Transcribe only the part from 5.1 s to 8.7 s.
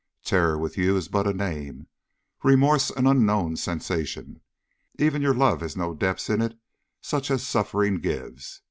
your love has no depths in it such as suffering gives.